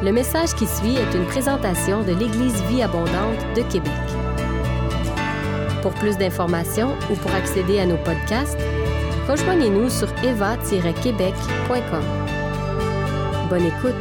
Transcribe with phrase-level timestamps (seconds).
[0.00, 3.90] Le message qui suit est une présentation de l'Église Vie Abondante de Québec.
[5.82, 8.60] Pour plus d'informations ou pour accéder à nos podcasts,
[9.26, 12.04] rejoignez-nous sur eva-québec.com.
[13.50, 13.94] Bonne écoute!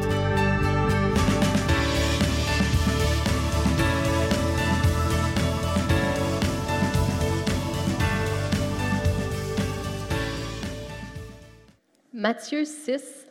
[12.14, 13.26] Matthieu 6,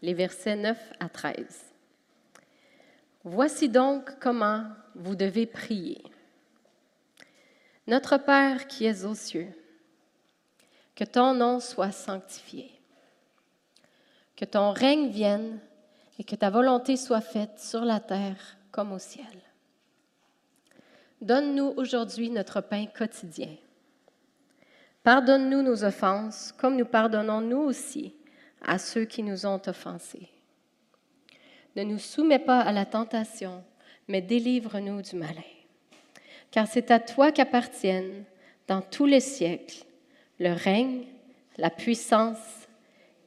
[0.00, 1.69] les versets 9 à 13.
[3.24, 6.02] Voici donc comment vous devez prier.
[7.86, 9.52] Notre Père qui es aux cieux,
[10.94, 12.70] que ton nom soit sanctifié,
[14.36, 15.60] que ton règne vienne
[16.18, 19.26] et que ta volonté soit faite sur la terre comme au ciel.
[21.20, 23.54] Donne-nous aujourd'hui notre pain quotidien.
[25.02, 28.14] Pardonne-nous nos offenses comme nous pardonnons nous aussi
[28.62, 30.30] à ceux qui nous ont offensés.
[31.76, 33.62] Ne nous soumets pas à la tentation,
[34.08, 35.42] mais délivre-nous du malin.
[36.50, 38.24] Car c'est à toi qu'appartiennent,
[38.66, 39.84] dans tous les siècles,
[40.38, 41.04] le règne,
[41.58, 42.38] la puissance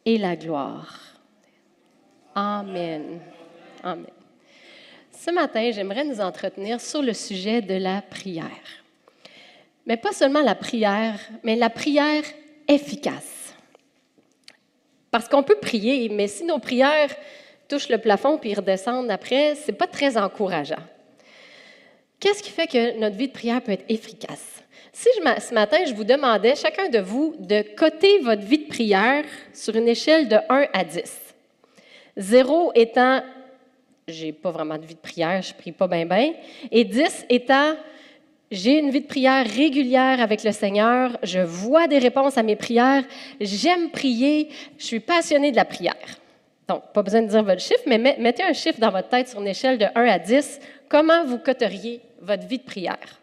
[0.05, 0.99] et la gloire.
[2.35, 3.19] Amen.
[3.83, 4.05] Amen.
[5.11, 8.83] Ce matin, j'aimerais nous entretenir sur le sujet de la prière.
[9.85, 12.23] Mais pas seulement la prière, mais la prière
[12.67, 13.53] efficace.
[15.11, 17.13] Parce qu'on peut prier, mais si nos prières
[17.67, 20.83] touchent le plafond puis redescendent après, c'est pas très encourageant.
[22.19, 24.63] Qu'est-ce qui fait que notre vie de prière peut être efficace?
[24.95, 29.25] Si ce matin, je vous demandais, chacun de vous, de coter votre vie de prière
[29.51, 31.01] sur une échelle de 1 à 10.
[32.15, 33.23] 0 étant,
[34.07, 36.33] j'ai pas vraiment de vie de prière, je prie pas bien bien,
[36.71, 37.75] et 10 étant,
[38.51, 42.55] j'ai une vie de prière régulière avec le Seigneur, je vois des réponses à mes
[42.55, 43.03] prières,
[43.41, 45.95] j'aime prier, je suis passionnée de la prière.
[46.67, 49.41] Donc, pas besoin de dire votre chiffre, mais mettez un chiffre dans votre tête sur
[49.41, 50.59] une échelle de 1 à 10.
[50.87, 53.19] Comment vous coteriez votre vie de prière?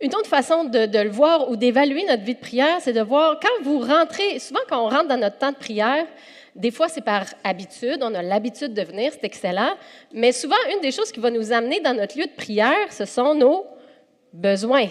[0.00, 3.38] Une autre façon de, le voir ou d'évaluer notre vie de prière, c'est de voir
[3.38, 6.06] quand vous rentrez, souvent quand on rentre dans notre temps de prière,
[6.56, 9.74] des fois, c'est par habitude, on a l'habitude de venir, c'est excellent,
[10.12, 13.04] mais souvent, une des choses qui va nous amener dans notre lieu de prière, ce
[13.04, 13.66] sont nos
[14.32, 14.88] besoins.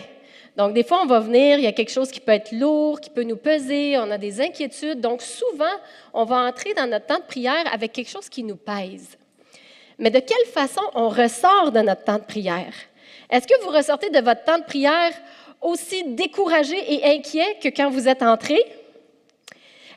[0.60, 3.00] Donc, des fois, on va venir, il y a quelque chose qui peut être lourd,
[3.00, 5.00] qui peut nous peser, on a des inquiétudes.
[5.00, 5.72] Donc, souvent,
[6.14, 9.18] on va entrer dans notre temps de prière avec quelque chose qui nous pèse.
[10.00, 12.74] Mais de quelle façon on ressort de notre temps de prière?
[13.30, 15.14] Est-ce que vous ressortez de votre temps de prière
[15.62, 18.62] aussi découragé et inquiet que quand vous êtes entré?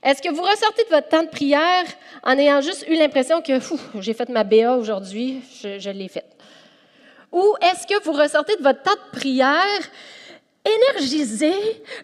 [0.05, 1.87] Est-ce que vous ressortez de votre temps de prière
[2.23, 3.55] en ayant juste eu l'impression que
[3.99, 6.37] j'ai fait ma BA aujourd'hui, je, l'ai faite?
[7.33, 9.81] Ou est-ce que vous ressortez de votre temps de prière
[10.65, 11.53] énergisé,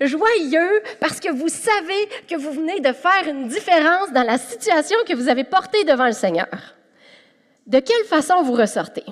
[0.01, 4.99] joyeux, parce que vous savez que vous venez de faire une différence dans la situation
[5.07, 6.75] que vous avez portée devant le Seigneur?
[7.67, 9.05] De quelle façon vous ressortez?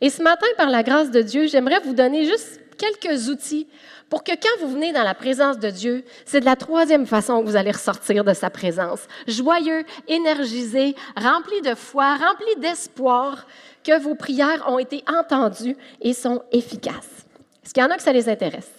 [0.00, 3.68] Et ce matin, par la grâce de Dieu, j'aimerais vous donner juste quelques outils
[4.10, 7.40] pour que quand vous venez dans la présence de Dieu, c'est de la troisième façon
[7.40, 9.00] que vous allez ressortir de sa présence.
[9.26, 13.46] Joyeux, énergisé, rempli de foi, rempli d'espoir
[13.84, 17.24] que vos prières ont été entendues et sont efficaces.
[17.64, 18.70] Est-ce qu'il y en a que ça les intéresse?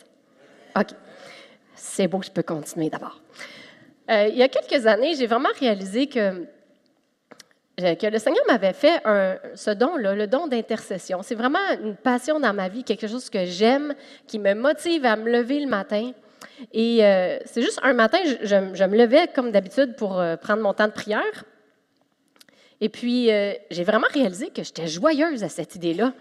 [0.75, 0.87] OK.
[1.75, 3.21] C'est beau, je peux continuer d'abord.
[4.09, 6.45] Euh, il y a quelques années, j'ai vraiment réalisé que
[7.79, 9.01] euh, le Seigneur m'avait fait
[9.55, 11.23] ce don-là, le don d'intercession.
[11.23, 13.95] C'est vraiment une passion dans ma vie, quelque chose que j'aime,
[14.27, 16.11] qui me motive à me lever le matin.
[16.71, 20.87] Et euh, c'est juste un matin, je, me levais comme d'habitude pour prendre mon temps
[20.87, 21.45] de prière.
[22.79, 23.29] Et puis,
[23.71, 26.13] j'ai vraiment réalisé que j'étais joyeuse à cette idée-là.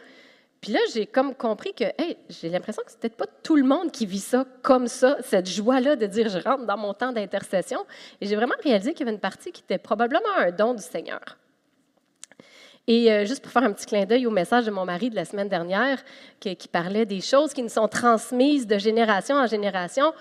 [0.63, 3.65] Puis là, j'ai comme compris que, hey, j'ai l'impression que c'est peut-être pas tout le
[3.65, 7.11] monde qui vit ça comme ça, cette joie-là de dire je rentre dans mon temps
[7.11, 7.85] d'intercession.
[8.21, 10.83] Et j'ai vraiment réalisé qu'il y avait une partie qui était probablement un don du
[10.83, 11.37] Seigneur.
[12.87, 15.17] Et euh, juste pour faire un petit clin d'œil au message de mon mari de
[15.17, 16.03] la semaine dernière,
[16.39, 20.13] qui, parlait des choses qui nous sont transmises de génération en génération,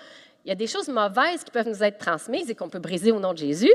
[0.44, 3.12] il y a des choses mauvaises qui peuvent nous être transmises et qu'on peut briser
[3.12, 3.72] au nom de Jésus,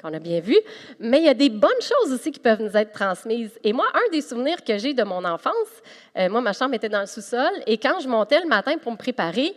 [0.00, 0.56] qu'on a bien vu,
[1.00, 3.58] mais il y a des bonnes choses aussi qui peuvent nous être transmises.
[3.64, 5.54] Et moi, un des souvenirs que j'ai de mon enfance,
[6.16, 8.92] euh, moi, ma chambre était dans le sous-sol, et quand je montais le matin pour
[8.92, 9.54] me préparer,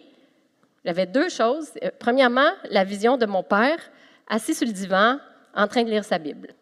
[0.83, 1.69] j'avais deux choses.
[1.83, 3.79] Euh, premièrement, la vision de mon père
[4.27, 5.19] assis sur le divan
[5.55, 6.55] en train de lire sa Bible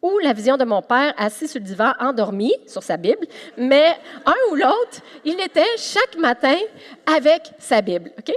[0.00, 3.26] ou la vision de mon père assis sur le divan, endormi sur sa Bible,
[3.56, 6.56] mais un ou l'autre, il était chaque matin
[7.04, 8.12] avec sa Bible.
[8.16, 8.32] OK?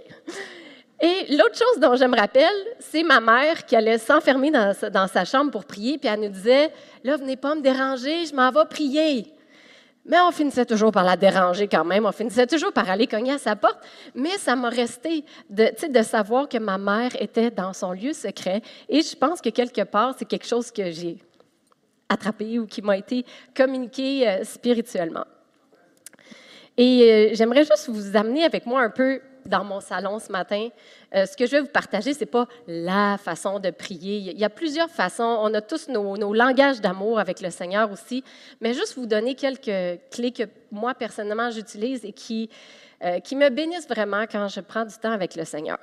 [1.02, 5.26] Et l'autre chose dont je me rappelle, c'est ma mère qui allait s'enfermer dans, sa
[5.26, 6.72] chambre pour prier, puis elle nous disait
[7.04, 9.34] Là, venez pas me déranger, je m'en vais prier.
[10.06, 13.34] Mais on finissait toujours par la déranger quand même, on finissait toujours par aller cogner
[13.34, 13.80] à sa porte.
[14.14, 18.62] Mais ça m'a resté de, savoir que ma mère était dans son lieu secret.
[18.88, 21.18] Et je pense que quelque part, c'est quelque chose que j'ai
[22.10, 23.26] attrapée ou qui m'a été
[23.56, 25.26] communiquée euh, spirituellement.
[26.78, 29.22] Et euh, j'aimerais juste vous amener avec moi un peu
[29.52, 30.70] dans mon salon ce matin.
[31.14, 34.18] Euh, ce que je vais vous partager, ce n'est pas la façon de prier.
[34.18, 35.38] Il y a plusieurs façons.
[35.42, 38.24] On a tous nos, langages d'amour avec le Seigneur aussi.
[38.62, 42.50] Mais juste vous donner quelques clés que moi, personnellement, j'utilise et qui,
[43.24, 45.80] qui me bénissent vraiment quand je prends du temps avec le Seigneur.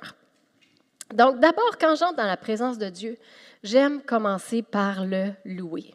[1.13, 3.17] Donc, d'abord, quand j'entre dans la présence de Dieu,
[3.63, 5.93] j'aime commencer par le louer.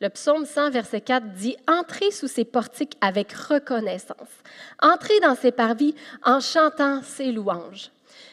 [0.00, 4.28] Le psaume 100, verset 4 dit Entrez sous ses portiques avec reconnaissance.
[4.82, 7.90] Entrez dans ses parvis en chantant ses louanges.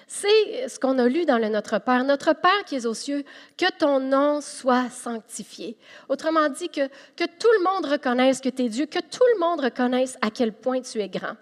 [0.07, 2.03] C'est ce qu'on a lu dans le Notre Père.
[2.03, 3.23] Notre Père qui est aux cieux,
[3.57, 5.77] que ton nom soit sanctifié.
[6.09, 9.39] Autrement dit, que, que tout le monde reconnaisse que tu es Dieu, que tout le
[9.39, 11.35] monde reconnaisse à quel point tu es grand.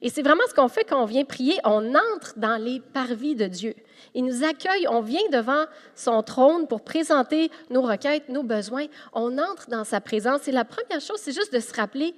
[0.00, 1.58] Et c'est vraiment ce qu'on fait quand on vient prier.
[1.64, 3.74] On entre dans les parvis de Dieu.
[4.14, 8.86] Il nous accueille, on vient devant son trône pour présenter nos requêtes, nos besoins.
[9.12, 10.48] On entre dans sa présence.
[10.48, 12.14] Et la première chose, c'est juste de se rappeler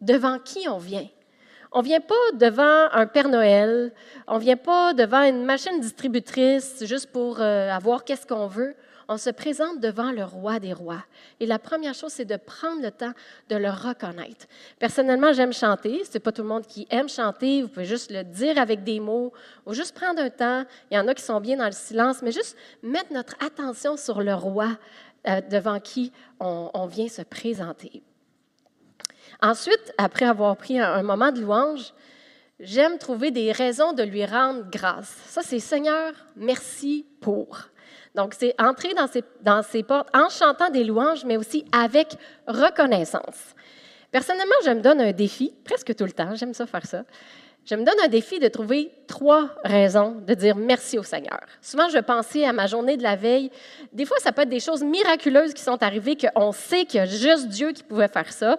[0.00, 1.06] devant qui on vient.
[1.72, 3.92] On ne vient pas devant un Père Noël,
[4.28, 8.74] on ne vient pas devant une machine distributrice juste pour euh, avoir qu'est-ce qu'on veut
[9.08, 11.04] on se présente devant le roi des rois.
[11.38, 13.12] Et la première chose, c'est de prendre le temps
[13.48, 14.46] de le reconnaître.
[14.78, 16.04] Personnellement, j'aime chanter.
[16.04, 17.62] Ce n'est pas tout le monde qui aime chanter.
[17.62, 19.32] Vous pouvez juste le dire avec des mots
[19.64, 20.64] ou juste prendre un temps.
[20.90, 23.96] Il y en a qui sont bien dans le silence, mais juste mettre notre attention
[23.96, 24.76] sur le roi
[25.28, 28.02] euh, devant qui on, vient se présenter.
[29.40, 31.92] Ensuite, après avoir pris un moment de louange,
[32.58, 35.14] j'aime trouver des raisons de lui rendre grâce.
[35.26, 37.58] Ça, c'est Seigneur, merci pour.
[38.16, 42.16] Donc, c'est entrer dans ces, dans portes en chantant des louanges, mais aussi avec
[42.46, 43.54] reconnaissance.
[44.10, 47.04] Personnellement, je me donne un défi, presque tout le temps, j'aime ça faire ça.
[47.66, 51.40] Je me donne un défi de trouver trois raisons de dire merci au Seigneur.
[51.60, 53.50] Souvent, je pensais à ma journée de la veille.
[53.92, 57.02] Des fois, ça peut être des choses miraculeuses qui sont arrivées, qu'on sait qu'il y
[57.02, 58.56] a juste Dieu qui pouvait faire ça.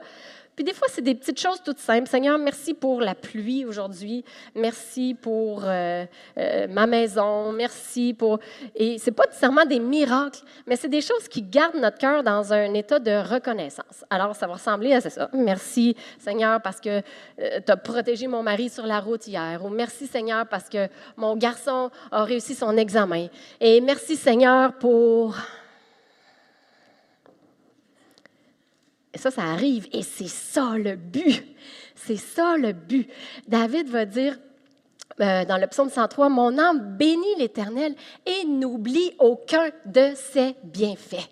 [0.57, 2.09] Puis des fois, c'est des petites choses toutes simples.
[2.09, 4.25] Seigneur, merci pour la pluie aujourd'hui.
[4.55, 6.03] Merci pour euh,
[6.35, 7.51] euh, ma maison.
[7.51, 8.39] Merci pour...
[8.73, 12.53] Et c'est pas nécessairement des miracles, mais c'est des choses qui gardent notre cœur dans
[12.53, 14.03] un état de reconnaissance.
[14.09, 15.29] Alors, ça va ressembler à ça.
[15.31, 17.03] Merci, Seigneur, parce que
[17.39, 19.63] euh, tu as protégé mon mari sur la route hier.
[19.63, 20.87] Ou merci, Seigneur, parce que
[21.17, 23.27] mon garçon a réussi son examen.
[23.61, 25.35] Et merci, Seigneur, pour...
[29.17, 29.87] Ça, ça arrive.
[29.91, 31.43] Et c'est ça le but.
[31.95, 33.09] C'est ça le but.
[33.47, 34.37] David va dire
[35.19, 41.27] euh, dans le psaume 103, Mon âme bénit l'Éternel et n'oublie aucun de ses bienfaits.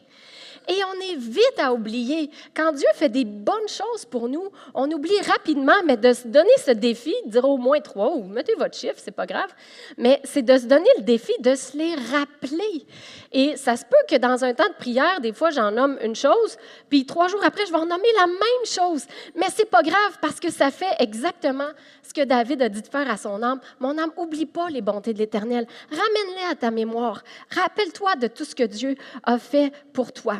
[0.68, 2.30] Et on est vite à oublier.
[2.56, 6.56] Quand Dieu fait des bonnes choses pour nous, on oublie rapidement, mais de se donner
[6.64, 9.54] ce défi, dire au moins trois, ou mettez votre chiffre, c'est pas grave,
[9.98, 12.86] mais c'est de se donner le défi de se les rappeler.
[13.32, 16.16] Et ça se peut que dans un temps de prière, des fois, j'en nomme une
[16.16, 16.58] chose,
[16.90, 19.06] puis trois jours après, je vais en nommer la même chose.
[19.36, 21.70] Mais c'est pas grave parce que ça fait exactement
[22.04, 23.60] ce que David a dit de faire à son âme.
[23.80, 25.68] Mon âme, oublie pas les bontés de l'Éternel.
[25.90, 27.24] Ramène-les à ta mémoire.
[27.50, 30.38] Rappelle-toi de tout ce que Dieu a fait pour toi.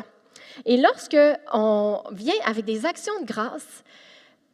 [0.64, 1.16] Et lorsque
[1.52, 3.84] on vient avec des actions de grâce,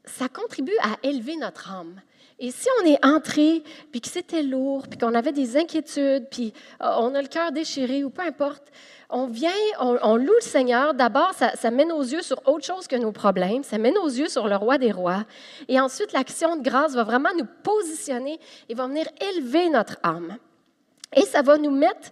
[0.04, 2.00] ça contribue à élever notre âme.
[2.38, 3.62] Et si on est entré,
[3.92, 6.52] puis que c'était lourd, puis qu'on avait des inquiétudes, puis
[6.82, 8.64] euh, on a le cœur déchiré ou peu importe,
[9.10, 10.94] on vient, on, loue le Seigneur.
[10.94, 13.62] D'abord, ça, ça, met nos yeux sur autre chose que nos problèmes.
[13.62, 15.24] Ça met nos yeux sur le roi des rois.
[15.68, 20.38] Et ensuite, l'action de grâce va vraiment nous positionner et va venir élever notre âme.
[21.14, 22.10] Et ça va nous mettre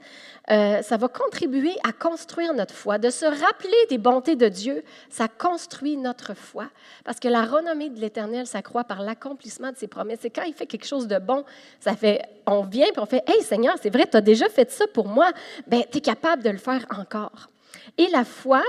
[0.50, 2.98] euh, ça va contribuer à construire notre foi.
[2.98, 6.68] De se rappeler des bontés de Dieu, ça construit notre foi.
[7.04, 10.24] Parce que la renommée de l'Éternel s'accroît par l'accomplissement de ses promesses.
[10.24, 11.44] Et quand il fait quelque chose de bon,
[11.78, 14.70] ça fait, on vient et on fait, Hey Seigneur, c'est vrai, tu as déjà fait
[14.70, 15.30] ça pour moi.
[15.66, 17.50] Ben, tu es capable de le faire encore.
[17.96, 18.62] Et la foi,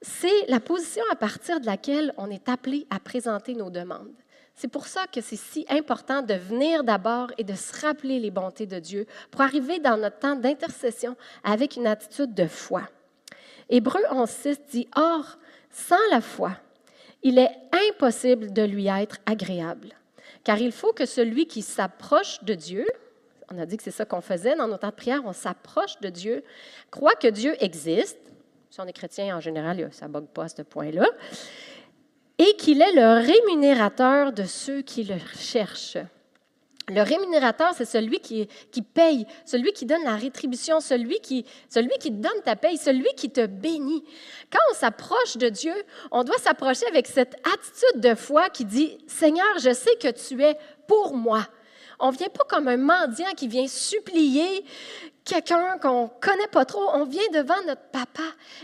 [0.00, 4.12] c'est la position à partir de laquelle on est appelé à présenter nos demandes.
[4.54, 8.30] C'est pour ça que c'est si important de venir d'abord et de se rappeler les
[8.30, 12.82] bontés de Dieu pour arriver dans notre temps d'intercession avec une attitude de foi.
[13.68, 15.38] Hébreu 11.6 dit, Or,
[15.70, 16.52] sans la foi,
[17.22, 17.50] il est
[17.90, 19.88] impossible de lui être agréable,
[20.44, 22.86] car il faut que celui qui s'approche de Dieu,
[23.50, 25.98] on a dit que c'est ça qu'on faisait dans nos temps de prière, on s'approche
[26.00, 26.44] de Dieu,
[26.90, 28.18] croit que Dieu existe.
[28.70, 31.06] Si on est chrétien, en général, ça ne bug pas à ce point-là
[32.38, 35.98] et qu'il est le rémunérateur de ceux qui le cherchent.
[36.88, 38.46] Le rémunérateur, c'est celui qui,
[38.82, 43.30] paye, celui qui donne la rétribution, celui qui, celui qui donne ta paye, celui qui
[43.30, 44.04] te bénit.
[44.52, 45.72] Quand on s'approche de Dieu,
[46.10, 50.42] on doit s'approcher avec cette attitude de foi qui dit, Seigneur, je sais que tu
[50.42, 51.46] es pour moi.
[52.00, 54.64] On vient pas comme un mendiant qui vient supplier
[55.24, 56.88] quelqu'un qu'on connaît pas trop.
[56.92, 58.22] On vient devant notre papa.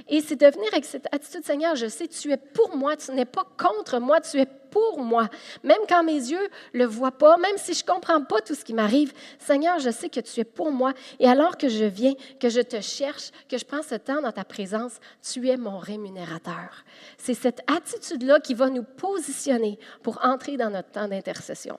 [0.08, 3.12] Et c'est de venir avec cette attitude, Seigneur, je sais, tu es pour moi, tu
[3.12, 5.28] n'es pas contre moi, tu es pour moi.
[5.64, 8.74] Même quand mes yeux le voient pas, même si je comprends pas tout ce qui
[8.74, 10.92] m'arrive, Seigneur, je sais que tu es pour moi.
[11.18, 14.32] Et alors que je viens, que je te cherche, que je prends ce temps dans
[14.32, 16.84] ta présence, tu es mon rémunérateur.
[17.18, 21.78] C'est cette attitude-là qui va nous positionner pour entrer dans notre temps d'intercession.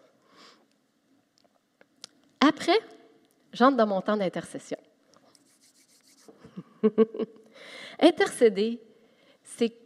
[2.45, 2.79] Après,
[3.53, 4.77] j'entre dans mon temps d'intercession.
[8.00, 8.81] Intercéder.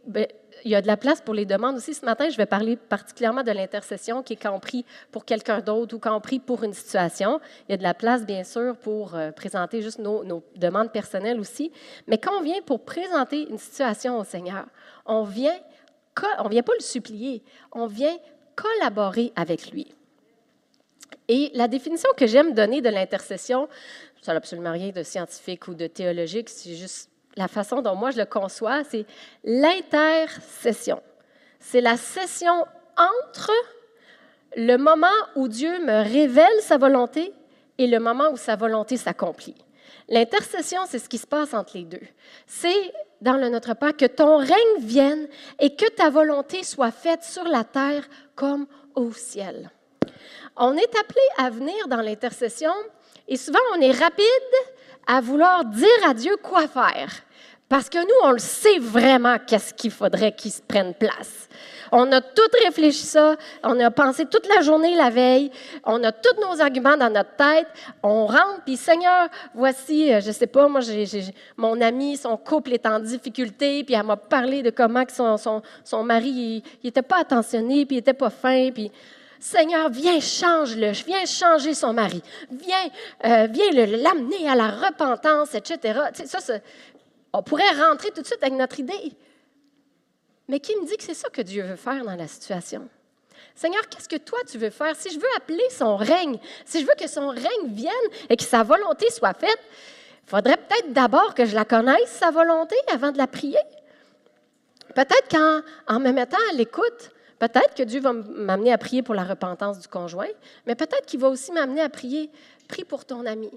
[0.06, 0.26] Ben,
[0.64, 1.92] il y a de la place pour les demandes aussi.
[1.92, 5.94] Ce matin, je vais parler particulièrement de l'intercession qui est quand prie pour quelqu'un d'autre
[5.94, 7.40] ou quand prie pour une situation.
[7.68, 10.90] Il y a de la place, bien sûr, pour euh, présenter juste nos, nos, demandes
[10.92, 11.70] personnelles aussi.
[12.06, 14.64] Mais quand on vient pour présenter une situation au Seigneur,
[15.04, 15.56] on vient,
[16.38, 18.16] on vient pas le supplier, on vient
[18.54, 19.94] collaborer avec lui.
[21.28, 23.68] Et la définition que j'aime donner de l'intercession,
[24.22, 28.10] ça n'a absolument rien de scientifique ou de théologique, c'est juste la façon dont moi
[28.10, 29.06] je le conçois, c'est
[29.44, 31.02] l'intercession.
[31.60, 32.64] C'est la session
[32.96, 33.50] entre
[34.56, 37.32] le moment où Dieu me révèle sa volonté
[37.78, 39.54] et le moment où sa volonté s'accomplit.
[40.08, 42.00] L'intercession, c'est ce qui se passe entre les deux.
[42.46, 45.26] C'est dans le Notre Père que ton règne vienne
[45.58, 49.70] et que ta volonté soit faite sur la terre comme au ciel.
[50.56, 52.72] On est appelé à venir dans l'intercession
[53.28, 54.24] et souvent on est rapide
[55.06, 57.10] à vouloir dire à Dieu quoi faire.
[57.68, 61.48] Parce que nous, on le sait vraiment qu'est-ce qu'il faudrait qu'il se prenne place.
[61.90, 65.50] On a tout réfléchi ça, on a pensé toute la journée la veille,
[65.84, 67.66] on a tous nos arguments dans notre tête,
[68.02, 70.80] on rentre, puis Seigneur, voici, euh, je sais pas, moi,
[71.56, 75.62] mon ami, son couple est en difficulté, puis elle m'a parlé de comment son, son,
[75.84, 78.90] son mari, il n'était pas attentionné, puis il n'était pas fin, puis
[79.46, 82.90] Seigneur, viens, change-le, viens changer son mari, viens,
[83.24, 83.46] euh,
[83.96, 86.00] l'amener à la repentance, etc.
[86.24, 86.40] ça,
[87.32, 89.12] on pourrait rentrer tout de suite avec notre idée.
[90.48, 92.88] Mais qui me dit que c'est ça que Dieu veut faire dans la situation?
[93.54, 94.96] Seigneur, qu'est-ce que toi tu veux faire?
[94.96, 97.92] Si je veux appeler son règne, si je veux que son règne vienne
[98.28, 99.60] et que sa volonté soit faite,
[100.24, 103.60] il faudrait peut-être d'abord que je la connaisse, sa volonté, avant de la prier.
[104.92, 109.24] Peut-être qu'en me mettant à l'écoute, Peut-être que Dieu va m'amener à prier pour la
[109.24, 110.28] repentance du conjoint,
[110.66, 112.30] mais peut-être qu'il va aussi m'amener à prier,
[112.68, 113.50] prie pour ton ami.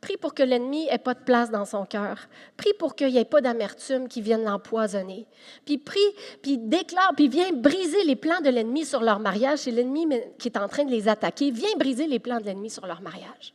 [0.00, 2.26] Prie pour que l'ennemi ait pas de place dans son cœur.
[2.56, 5.26] Prie pour qu'il n'y ait pas d'amertume qui vienne l'empoisonner.
[5.64, 6.00] Puis prie,
[6.42, 9.60] puis déclare, puis viens briser les plans de l'ennemi sur leur mariage.
[9.60, 10.08] C'est l'ennemi
[10.40, 11.52] qui est en train de les attaquer.
[11.52, 13.54] Viens briser les plans de l'ennemi sur leur mariage.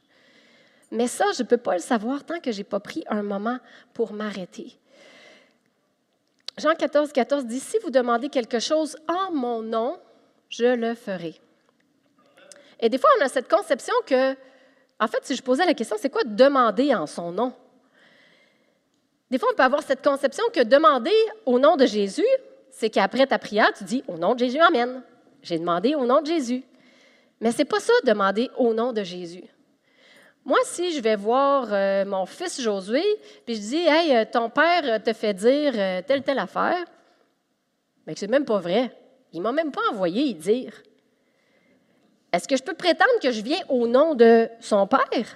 [0.89, 3.23] Mais ça, je ne peux pas le savoir tant que je n'ai pas pris un
[3.23, 3.57] moment
[3.93, 4.77] pour m'arrêter.
[6.57, 9.99] Jean 14, 14 dit, si vous demandez quelque chose en mon nom,
[10.49, 11.35] je le ferai.
[12.79, 14.33] Et des fois, on a cette conception que,
[14.99, 17.53] en fait, si je posais la question, c'est quoi demander en son nom?
[19.29, 21.13] Des fois, on peut avoir cette conception que demander
[21.45, 22.25] au nom de Jésus,
[22.71, 25.03] c'est qu'après ta prière, tu dis au nom de Jésus, Amen.
[25.43, 26.63] J'ai demandé au nom de Jésus.
[27.39, 29.43] Mais ce n'est pas ça, demander au nom de Jésus.
[30.47, 33.03] Moi, si je vais voir euh, mon fils Josué,
[33.45, 36.85] puis je dis, Hey, euh, ton père te fait dire euh, telle, telle affaire,
[38.05, 38.95] mais que c'est même pas vrai.
[39.33, 40.71] Il m'a même pas envoyé dire.
[42.31, 45.35] Est-ce que je peux prétendre que je viens au nom de son père?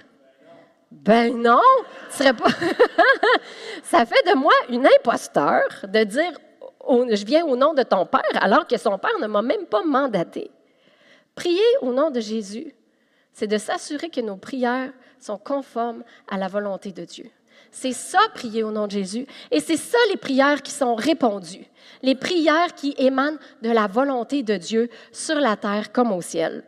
[0.90, 1.60] Ben non,
[2.08, 2.48] ce serait pas.
[3.82, 6.32] Ça fait de moi une imposteur de dire
[6.88, 9.82] je viens au nom de ton père alors que son père ne m'a même pas
[9.82, 10.50] mandaté.
[11.34, 12.74] Priez au nom de Jésus
[13.32, 17.30] c'est de s'assurer que nos prières sont conformes à la volonté de Dieu.
[17.70, 19.26] C'est ça, prier au nom de Jésus.
[19.50, 21.64] Et c'est ça, les prières qui sont répondues.
[22.02, 26.64] Les prières qui émanent de la volonté de Dieu sur la terre comme au ciel.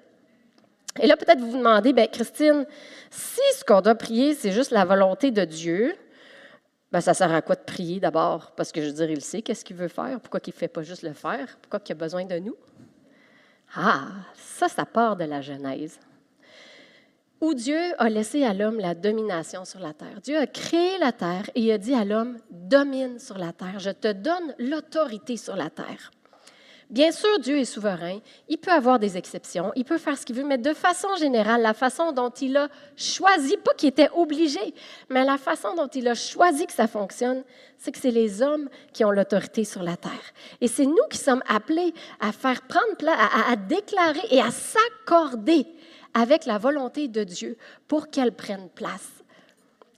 [1.00, 2.64] Et là, peut-être vous vous demandez, bien, Christine,
[3.10, 5.94] si ce qu'on doit prier, c'est juste la volonté de Dieu,
[6.90, 8.52] ben, ça sert à quoi de prier d'abord?
[8.52, 10.20] Parce que je veux dire, il sait qu'est-ce qu'il veut faire.
[10.20, 11.58] Pourquoi il ne fait pas juste le faire?
[11.60, 12.56] Pourquoi il a besoin de nous?
[13.74, 14.04] Ah,
[14.36, 15.98] ça, ça part de la Genèse
[17.40, 20.20] où Dieu a laissé à l'homme la domination sur la terre.
[20.22, 23.90] Dieu a créé la terre et a dit à l'homme, domine sur la terre, je
[23.90, 26.10] te donne l'autorité sur la terre.
[26.90, 30.36] Bien sûr, Dieu est souverain, il peut avoir des exceptions, il peut faire ce qu'il
[30.36, 34.74] veut, mais de façon générale, la façon dont il a choisi, pas qu'il était obligé,
[35.08, 37.42] mais la façon dont il a choisi que ça fonctionne,
[37.78, 40.12] c'est que c'est les hommes qui ont l'autorité sur la terre.
[40.60, 44.50] Et c'est nous qui sommes appelés à faire prendre place, à, à déclarer et à
[44.50, 45.66] s'accorder
[46.14, 47.56] avec la volonté de Dieu
[47.88, 49.10] pour qu'elle prenne place.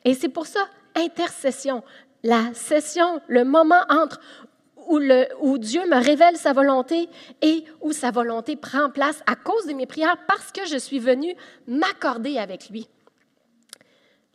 [0.05, 1.83] Et c'est pour ça, intercession,
[2.23, 4.21] la session, le moment entre
[4.89, 5.01] où,
[5.41, 7.09] où, Dieu me révèle sa volonté
[7.43, 11.01] et où sa volonté prend place à cause de mes prières parce que je suis
[11.01, 11.35] venue
[11.67, 12.89] m'accorder avec lui.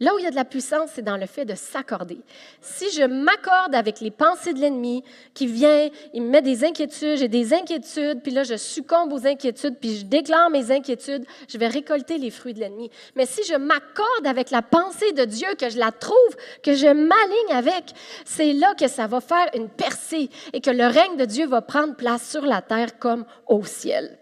[0.02, 2.18] Là où il y a de la puissance, c'est dans le fait de s'accorder.
[2.60, 5.04] Si je m'accorde avec les pensées de l'ennemi
[5.36, 9.28] qui vient, il me met des inquiétudes, j'ai des inquiétudes, puis là je succombe aux
[9.28, 12.90] inquiétudes, puis je déclare mes inquiétudes, je vais récolter les fruits de l'ennemi.
[13.16, 16.88] Mais si je m'accorde avec la pensée de Dieu, que je la trouve, que je
[16.88, 17.94] m'aligne avec,
[18.26, 21.62] c'est là que ça va faire une percée et que le règne de Dieu va
[21.62, 24.18] prendre place sur la terre comme au ciel.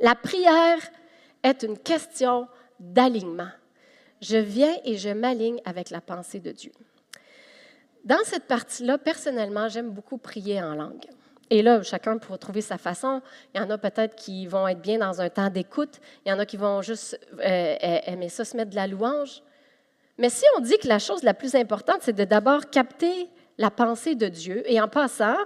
[0.00, 0.80] La prière
[1.42, 2.46] est une question
[2.78, 3.48] d'alignement.
[4.24, 6.72] Je viens et je m'aligne avec la pensée de Dieu.
[8.06, 11.04] Dans cette partie-là, personnellement, j'aime beaucoup prier en langue.
[11.50, 13.20] Et là, chacun pourra trouver sa façon.
[13.54, 16.00] Il y en a peut-être qui vont être bien dans un temps d'écoute.
[16.24, 17.76] Il y en a qui vont juste euh,
[18.06, 19.42] aimer ça, se mettre de la louange.
[20.16, 23.28] Mais si on dit que la chose la plus importante, c'est de d'abord capter
[23.58, 25.36] la pensée de Dieu, et en passant,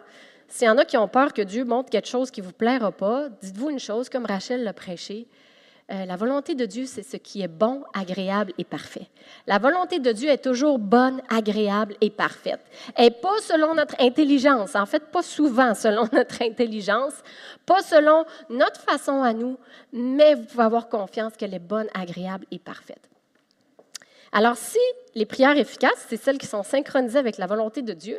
[0.46, 2.52] s'il y en a qui ont peur que Dieu montre quelque chose qui ne vous
[2.52, 5.26] plaira pas, dites-vous une chose, comme Rachel l'a prêché,
[5.90, 9.08] euh, la volonté de Dieu, c'est ce qui est bon, agréable et parfait.
[9.46, 12.60] La volonté de Dieu est toujours bonne, agréable et parfaite.
[12.98, 17.14] Et pas selon notre intelligence, en fait, pas souvent selon notre intelligence,
[17.64, 19.56] pas selon notre façon à nous,
[19.90, 23.08] mais vous pouvez avoir confiance qu'elle est bonne, agréable et parfaite.
[24.32, 24.78] Alors, si
[25.14, 28.18] les prières efficaces, c'est celles qui sont synchronisées avec la volonté de Dieu,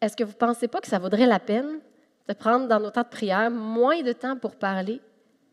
[0.00, 1.80] est-ce que vous ne pensez pas que ça vaudrait la peine
[2.28, 5.00] de prendre dans nos temps de prière moins de temps pour parler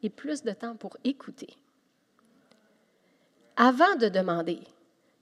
[0.10, 1.50] plus de temps pour écouter.
[3.56, 4.60] Avant de demander,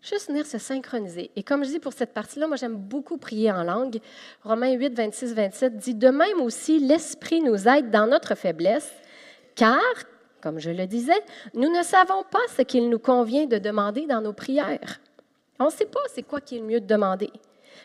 [0.01, 1.31] juste venir se synchroniser.
[1.35, 3.99] Et comme je dis pour cette partie-là, moi j'aime beaucoup prier en langue.
[4.43, 8.91] Romains 8, 26, 27 dit, De même aussi, l'Esprit nous aide dans notre faiblesse,
[9.55, 9.81] car,
[10.41, 11.23] comme je le disais,
[11.53, 14.99] nous ne savons pas ce qu'il nous convient de demander dans nos prières.
[15.59, 17.31] On ne sait pas c'est quoi qui est le mieux de demander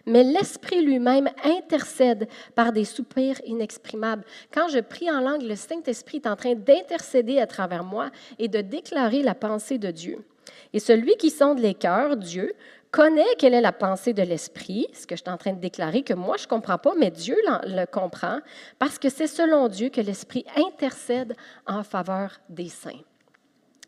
[0.07, 4.25] mais l'Esprit lui-même intercède par des soupirs inexprimables.
[4.53, 8.49] Quand je prie en langue, le Saint-Esprit est en train d'intercéder à travers moi et
[8.49, 10.25] de déclarer la pensée de Dieu.
[10.73, 12.55] Et celui qui sonde les cœurs, Dieu,
[12.91, 16.03] connaît quelle est la pensée de l'Esprit, ce que je suis en train de déclarer,
[16.03, 18.41] que moi je ne comprends pas, mais Dieu le comprend,
[18.79, 23.01] parce que c'est selon Dieu que l'Esprit intercède en faveur des saints.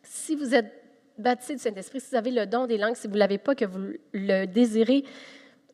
[0.02, 0.72] Si vous êtes
[1.18, 3.54] baptisé du Saint-Esprit, si vous avez le don des langues, si vous ne l'avez pas,
[3.54, 5.04] que vous le désirez,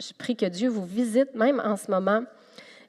[0.01, 2.23] je prie que Dieu vous visite même en ce moment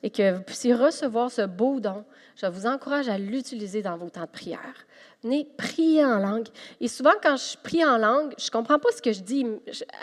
[0.04, 2.06] et que vous puissiez recevoir ce beau don.
[2.36, 4.86] Je vous encourage à l'utiliser dans vos temps de prière.
[5.24, 6.48] Venez prier en langue.
[6.80, 9.46] Et souvent, quand je prie en langue, je ne comprends pas ce que je dis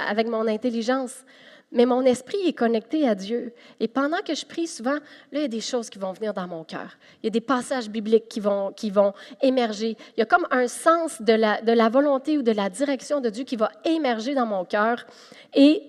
[0.06, 1.24] avec mon intelligence,
[1.72, 3.54] mais mon esprit est connecté à Dieu.
[3.80, 5.00] Et pendant que je prie, souvent, là,
[5.32, 6.98] il y a des choses qui vont venir dans mon cœur.
[7.22, 9.96] Il y a des passages bibliques qui vont, qui vont émerger.
[10.16, 13.20] Il y a comme un sens de la, de la volonté ou de la direction
[13.20, 15.06] de Dieu qui va émerger dans mon cœur.
[15.54, 15.82] Et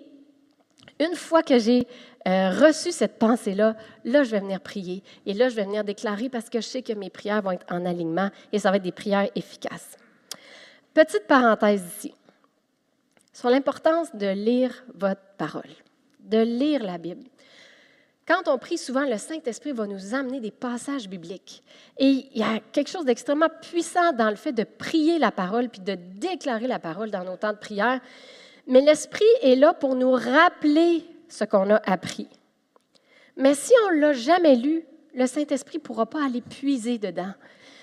[1.00, 1.88] une fois que j'ai
[2.28, 5.04] euh, reçu cette pensée-là, là, je vais venir prier.
[5.26, 7.66] Et là, je vais venir déclarer parce que je sais que mes prières vont être
[7.70, 9.98] en alignement et ça va être des prières efficaces.
[10.94, 12.14] Petite parenthèse ici
[13.32, 15.70] sur l'importance de lire votre parole,
[16.22, 17.24] de lire la Bible.
[18.28, 21.64] Quand on prie souvent, le Saint-Esprit va nous amener des passages bibliques.
[21.98, 25.70] Et il y a quelque chose d'extrêmement puissant dans le fait de prier la parole
[25.70, 28.02] puis de déclarer la parole dans nos temps de prière.
[28.68, 32.28] Mais l'Esprit est là pour nous rappeler ce qu'on a appris.
[33.38, 37.34] Mais si on ne l'a jamais lu, le Saint-Esprit ne pourra pas aller puiser dedans.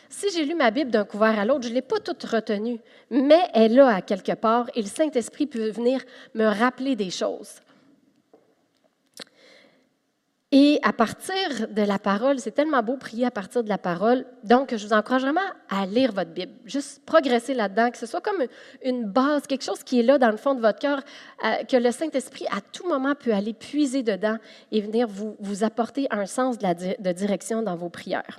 [0.08, 2.78] Si j'ai lu ma Bible d'un couvert à l'autre, je ne l'ai pas toute retenue,
[3.10, 6.00] mais elle est là à quelque part et le Saint-Esprit peut venir
[6.34, 7.60] me rappeler des choses.
[10.56, 14.24] Et à partir de la parole, c'est tellement beau prier à partir de la parole.
[14.44, 18.20] Donc, je vous encourage vraiment à lire votre Bible, juste progresser là-dedans, que ce soit
[18.20, 18.40] comme
[18.84, 21.00] une base, quelque chose qui est là dans le fond de votre cœur,
[21.44, 24.36] euh, que le Saint-Esprit à tout moment peut aller puiser dedans
[24.70, 28.38] et venir vous, vous apporter un sens de, de direction dans vos prières.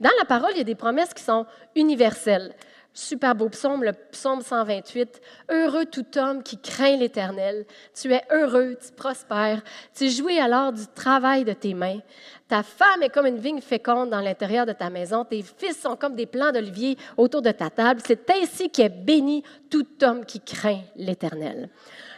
[0.00, 1.44] Dans la parole, il y a des promesses qui sont
[1.76, 2.54] universelles.
[2.94, 5.20] Super beau psaume, le psaume 128.
[5.50, 7.64] Heureux tout homme qui craint l'Éternel.
[7.94, 9.62] Tu es heureux, tu prospères.
[9.94, 12.00] Tu jouis alors du travail de tes mains.
[12.48, 15.24] Ta femme est comme une vigne féconde dans l'intérieur de ta maison.
[15.24, 18.02] Tes fils sont comme des plants d'olivier autour de ta table.
[18.06, 21.70] C'est ainsi qu'est béni tout homme qui craint l'Éternel.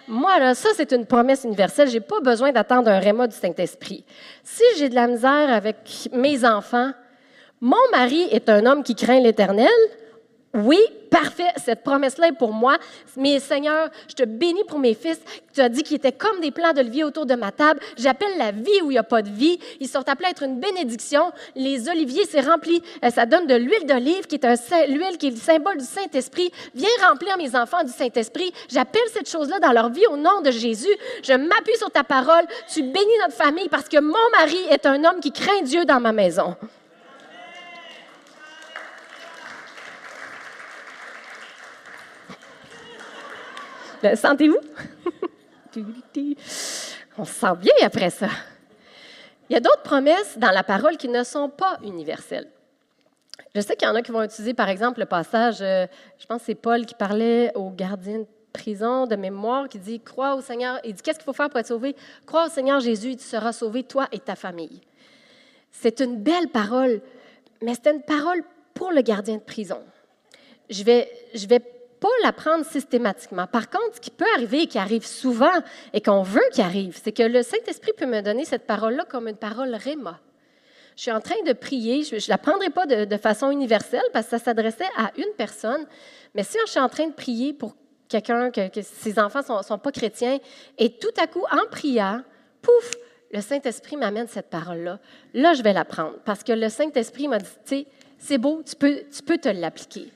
[0.08, 1.88] Moi, là, ça, c'est une promesse universelle.
[1.88, 4.04] Je n'ai pas besoin d'attendre un réma du Saint-Esprit.
[4.42, 6.90] Si j'ai de la misère avec mes enfants,
[7.60, 9.68] mon mari est un homme qui craint l'Éternel,
[10.55, 10.79] oui,
[11.11, 12.77] parfait, cette promesse-là est pour moi.
[13.17, 15.21] Mais Seigneur, je te bénis pour mes fils.
[15.53, 17.81] Tu as dit qu'ils étaient comme des plants d'olivier autour de ma table.
[17.97, 19.59] J'appelle la vie où il n'y a pas de vie.
[19.81, 21.33] Ils sont appelés à être une bénédiction.
[21.57, 22.81] Les oliviers, c'est rempli.
[23.05, 26.53] Euh, ça donne de l'huile d'olive, qui est l'huile qui est le symbole du Saint-Esprit.
[26.73, 28.53] Viens remplir mes enfants du Saint-Esprit.
[28.69, 30.95] J'appelle cette chose-là dans leur vie au nom de Jésus.
[31.25, 32.45] Je m'appuie sur ta parole.
[32.73, 35.99] Tu bénis notre famille parce que mon mari est un homme qui craint Dieu dans
[35.99, 36.55] ma maison.
[44.14, 44.59] Sentez-vous?
[47.19, 48.29] On se sent bien après ça.
[49.49, 52.49] Il y a d'autres promesses dans la parole qui ne sont pas universelles.
[53.55, 55.87] Je sais qu'il y en a qui vont utiliser, par exemple, le passage, euh,
[56.19, 60.01] je pense que c'est Paul qui parlait au gardien de prison de mémoire, qui dit
[60.01, 60.81] Crois au Seigneur.
[60.85, 61.95] Il dit Qu'est-ce qu'il faut faire pour être sauvé?
[62.27, 64.81] Crois au Seigneur Jésus et tu seras sauvé, toi et ta famille.
[65.71, 67.01] C'est une belle parole,
[67.62, 68.43] mais c'est une parole
[68.75, 69.83] pour le gardien de prison.
[70.71, 71.61] Je vais, je vais
[72.00, 73.46] pas la prendre systématiquement.
[73.46, 75.52] Par contre, ce qui peut arriver et qui arrive souvent
[75.92, 79.28] et qu'on veut qu'il arrive, c'est que le Saint-Esprit peut me donner cette parole-là comme
[79.28, 80.20] une parole réma.
[80.96, 84.26] Je suis en train de prier, je ne la prendrai pas de, façon universelle parce
[84.26, 85.87] que ça s'adressait à une personne,
[86.35, 87.74] mais si je suis en train de prier pour
[88.09, 90.38] quelqu'un, que, ses enfants ne sont, pas chrétiens,
[90.78, 92.22] et tout à coup, en priant,
[92.62, 92.92] pouf,
[93.33, 95.00] le Saint-Esprit m'amène cette parole-là,
[95.33, 97.87] là, je vais la prendre parce que le Saint-Esprit m'a dit, tu sais,
[98.18, 100.12] c'est beau, tu peux, tu peux te l'appliquer.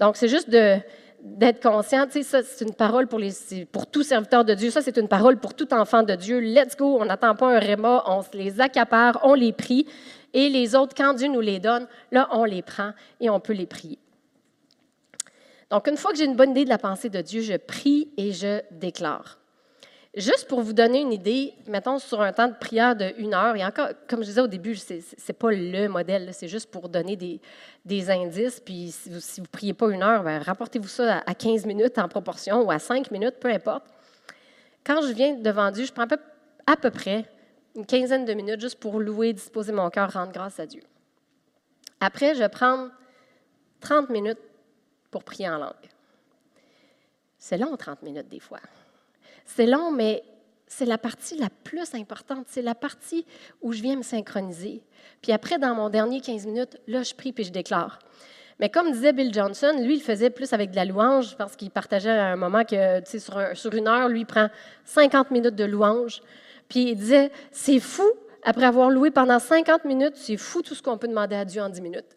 [0.00, 0.78] Donc, c'est juste de,
[1.24, 3.32] d'être conscient, tu sais, ça, c'est une parole pour, les,
[3.72, 6.38] pour tout serviteur de Dieu, ça, c'est une parole pour tout enfant de Dieu.
[6.38, 9.86] Let's go, on n'attend pas un réma, on se les accapare, on les prie,
[10.34, 13.54] et les autres, quand Dieu nous les donne, là, on les prend et on peut
[13.54, 13.98] les prier.
[15.70, 18.10] Donc, une fois que j'ai une bonne idée de la pensée de Dieu, je prie
[18.18, 19.38] et je déclare.
[20.16, 23.56] Juste pour vous donner une idée, mettons sur un temps de prière de une heure,
[23.56, 26.88] et encore, comme je disais au début, ce n'est pas le modèle, c'est juste pour
[26.88, 27.16] donner
[27.84, 28.60] des, indices.
[28.60, 32.08] Puis si vous ne priez pas une heure, ben, rapportez-vous ça à 15 minutes en
[32.08, 33.86] proportion ou à 5 minutes, peu importe.
[34.84, 36.06] Quand je viens devant Dieu, je prends
[36.66, 37.24] à peu, près
[37.74, 40.82] une quinzaine de minutes juste pour louer, disposer mon cœur, rendre grâce à Dieu.
[41.98, 42.88] Après, je prends
[43.80, 44.38] 30 minutes
[45.10, 45.72] pour prier en langue.
[47.36, 48.60] C'est long, 30 minutes des fois.
[49.44, 50.22] C'est long, mais
[50.66, 52.46] c'est la partie la plus importante.
[52.48, 53.24] C'est la partie
[53.62, 54.82] où je viens me synchroniser.
[55.22, 57.98] Puis après, dans mon dernier 15 minutes, là, je prie puis je déclare.
[58.60, 61.70] Mais comme disait Bill Johnson, lui, il faisait plus avec de la louange parce qu'il
[61.70, 64.48] partageait à un moment que, tu sais, sur, une heure, lui, prend
[64.84, 66.22] 50 minutes de louange.
[66.68, 68.08] Puis il disait, c'est fou,
[68.44, 71.62] après avoir loué pendant 50 minutes, c'est fou tout ce qu'on peut demander à Dieu
[71.62, 72.16] en 10 minutes.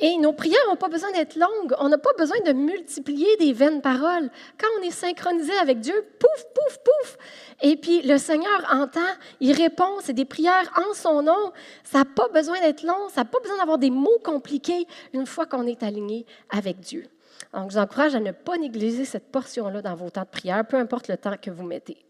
[0.00, 1.74] Et nos prières n'ont pas besoin d'être longues.
[1.80, 4.30] On n'a pas besoin de multiplier des vaines paroles.
[4.58, 7.18] Quand on est synchronisé avec Dieu, pouf, pouf, pouf.
[7.62, 9.00] Et puis le Seigneur entend,
[9.40, 9.98] il répond.
[10.00, 11.52] C'est des prières en son nom.
[11.82, 13.08] Ça n'a pas besoin d'être long.
[13.08, 17.04] Ça n'a pas besoin d'avoir des mots compliqués une fois qu'on est aligné avec Dieu.
[17.52, 20.64] Donc, je vous encourage à ne pas négliger cette portion-là dans vos temps de prière,
[20.66, 22.04] peu importe le temps que vous mettez.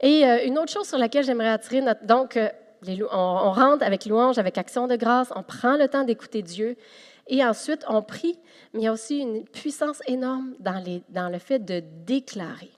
[0.00, 2.04] Et euh, une autre chose sur laquelle j'aimerais attirer notre.
[2.04, 2.48] Donc, euh,
[3.10, 6.76] on, rentre avec louange, avec action de grâce, on prend le temps d'écouter Dieu
[7.28, 8.38] et ensuite on prie,
[8.72, 12.70] mais il y a aussi une puissance énorme dans, le fait de déclarer.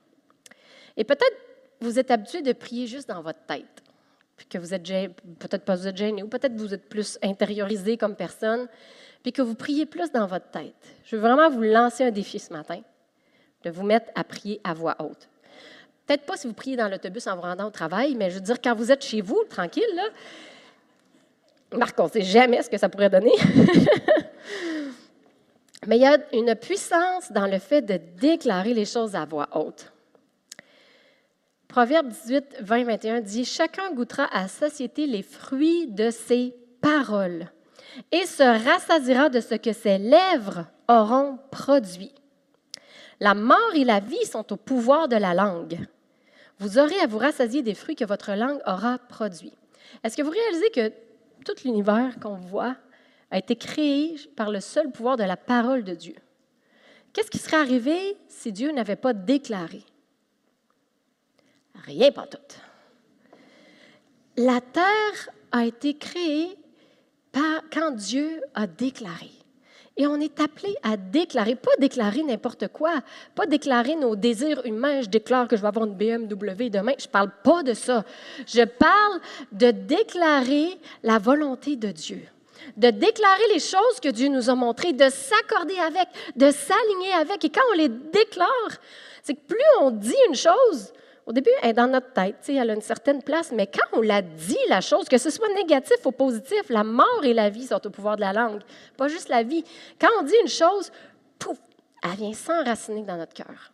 [0.96, 1.36] Et peut-être
[1.80, 3.82] vous êtes habitué de prier juste dans votre tête,
[4.36, 4.84] puis que vous êtes
[5.38, 8.68] peut-être pas vous êtes gêné, ou peut-être vous êtes plus intériorisé comme personne,
[9.22, 10.74] puis que vous priez plus dans votre tête.
[11.04, 12.80] Je veux vraiment vous lancer un défi ce matin,
[13.64, 15.28] de vous mettre à prier à voix haute.
[16.06, 18.40] Peut-être pas si vous priez dans l'autobus en vous rendant au travail, mais je veux
[18.40, 20.04] dire, quand vous êtes chez vous, tranquille, là,
[21.76, 23.32] Marc, on ne sait jamais ce que ça pourrait donner.
[25.86, 29.48] mais il y a une puissance dans le fait de déclarer les choses à voix
[29.52, 29.92] haute.
[31.66, 37.50] Proverbe 18, 20, 21 dit Chacun goûtera à satiété les fruits de ses paroles
[38.12, 42.14] et se rassasira de ce que ses lèvres auront produit.
[43.18, 45.78] La mort et la vie sont au pouvoir de la langue
[46.58, 49.52] vous aurez à vous rassasier des fruits que votre langue aura produits.
[50.02, 50.88] Est-ce que vous réalisez que
[51.44, 52.76] tout l'univers qu'on voit
[53.30, 56.16] a été créé par le seul pouvoir de la parole de Dieu?
[57.12, 59.82] Qu'est-ce qui serait arrivé si Dieu n'avait pas déclaré?
[61.84, 62.38] Rien, pas tout.
[64.36, 66.56] La terre a été créée
[67.32, 69.30] par, quand Dieu a déclaré.
[69.96, 73.00] Et on est appelé à déclarer, pas déclarer n'importe quoi,
[73.34, 75.00] pas déclarer nos désirs humains.
[75.00, 76.92] Je déclare que je vais avoir une BMW demain.
[76.98, 78.04] Je ne parle pas de ça.
[78.46, 79.20] Je parle
[79.52, 82.20] de déclarer la volonté de Dieu,
[82.76, 87.42] de déclarer les choses que Dieu nous a montrées, de s'accorder avec, de s'aligner avec.
[87.46, 88.48] Et quand on les déclare,
[89.22, 90.92] c'est que plus on dit une chose,
[91.26, 94.00] Au début, elle est dans notre tête, elle a une certaine place, mais quand on
[94.00, 97.66] la dit, la chose, que ce soit négatif ou positif, la mort et la vie
[97.66, 98.60] sont au pouvoir de la langue,
[98.96, 99.64] pas juste la vie.
[100.00, 100.92] Quand on dit une chose,
[101.38, 101.58] pouf,
[102.04, 103.72] elle vient s'enraciner dans notre cœur.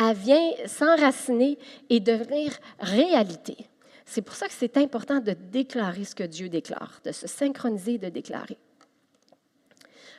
[0.00, 3.56] Elle vient s'enraciner et devenir réalité.
[4.04, 7.94] C'est pour ça que c'est important de déclarer ce que Dieu déclare, de se synchroniser
[7.94, 8.58] et de déclarer.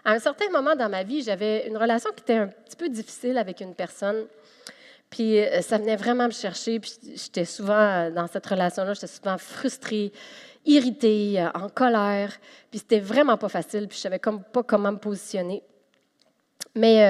[0.05, 2.87] À un certain moment dans ma vie, j'avais une relation qui était un petit peu
[2.87, 4.25] difficile avec une personne.
[5.11, 6.79] Puis euh, ça venait vraiment me chercher.
[6.79, 10.11] Puis j'étais souvent euh, dans cette relation-là, j'étais souvent frustrée,
[10.65, 12.31] irritée, euh, en colère.
[12.71, 13.87] Puis c'était vraiment pas facile.
[13.87, 15.61] Puis je savais pas comment me positionner.
[16.73, 17.03] Mais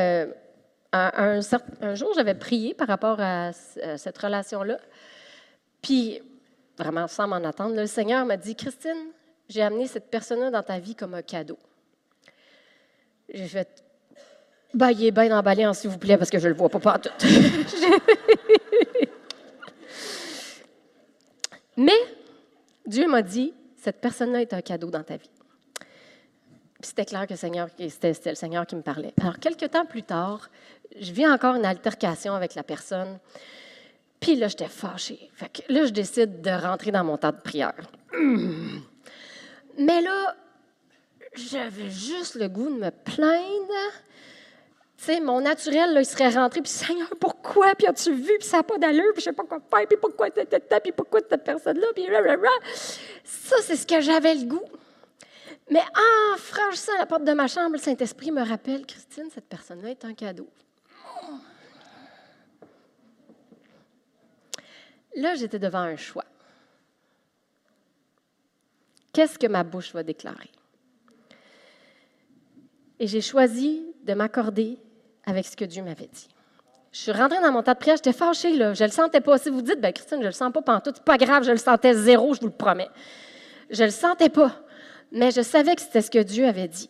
[0.92, 4.80] un, un, jour, j'avais prié par rapport à, cette relation-là.
[5.84, 6.20] Puis
[6.78, 9.12] vraiment sans m'en attendre, le Seigneur m'a dit, Christine,
[9.48, 11.60] j'ai amené cette personne-là dans ta vie comme un cadeau.
[13.32, 13.84] J'ai fait,
[14.74, 17.10] bah, il est bien emballé, s'il vous plaît, parce que je le vois pas partout.
[21.78, 21.98] Mais
[22.86, 25.30] Dieu m'a dit, cette personne-là est un cadeau dans ta vie.
[26.82, 29.14] C'était clair que c'était le Seigneur qui me parlait.
[29.22, 30.50] Alors, quelques temps plus tard,
[31.00, 33.20] je vis encore une altercation avec la personne.
[34.20, 35.30] Puis là, j'étais fâchée.
[35.34, 37.76] Fait que là, je décide de rentrer dans mon temps de prière.
[39.78, 40.36] Mais là,
[41.36, 43.94] j'avais juste le goût de me plaindre
[45.02, 47.74] sais, mon naturel, là, il serait rentré, puis Seigneur, pourquoi?
[47.76, 48.38] Puis as-tu vu?
[48.40, 50.92] Puis ça n'a pas d'allure, puis je ne sais pas quoi faire, puis pourquoi, puis
[50.92, 52.06] pourquoi cette personne-là, puis
[53.24, 54.66] Ça, c'est ce que j'avais le goût.
[55.70, 59.90] Mais en franchissant la porte de ma chambre, le Saint-Esprit me rappelle, Christine, cette personne-là
[59.90, 60.50] est un cadeau.
[65.16, 66.26] Là, j'étais devant un choix.
[69.14, 70.52] Qu'est-ce que ma bouche va déclarer?
[73.00, 74.78] Et j'ai choisi de m'accorder
[75.32, 76.28] avec ce que Dieu m'avait dit.
[76.92, 78.74] Je suis rentrée dans mon tas de prière, j'étais fâchée, là.
[78.74, 79.38] je le sentais pas.
[79.38, 81.58] Si vous dites, ben Christine, je le sens pas pantoute, c'est pas grave, je le
[81.58, 82.90] sentais zéro, je vous le promets.
[83.70, 84.52] Je le sentais pas,
[85.12, 86.90] mais je savais que c'était ce que Dieu avait dit.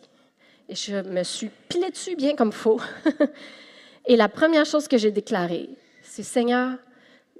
[0.68, 2.80] Et je me suis pilée dessus bien comme il faut.
[4.06, 5.70] Et la première chose que j'ai déclarée,
[6.02, 6.76] c'est Seigneur,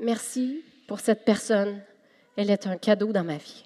[0.00, 1.80] merci pour cette personne.
[2.36, 3.64] Elle est un cadeau dans ma vie.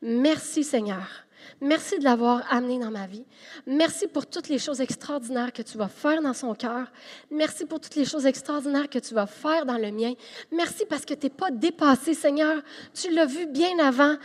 [0.00, 1.24] Merci Seigneur
[1.60, 3.24] Merci de l'avoir amené dans ma vie.
[3.66, 6.90] Merci pour toutes les choses extraordinaires que tu vas faire dans son cœur.
[7.30, 10.14] Merci pour toutes les choses extraordinaires que tu vas faire dans le mien.
[10.52, 12.62] Merci parce que tu n'es pas dépassé, Seigneur.
[12.92, 14.16] Tu l'as vu bien avant.